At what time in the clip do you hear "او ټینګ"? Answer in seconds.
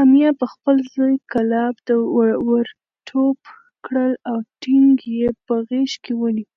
4.30-4.96